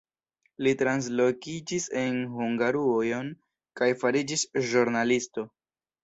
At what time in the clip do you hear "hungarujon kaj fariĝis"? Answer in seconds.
2.37-4.47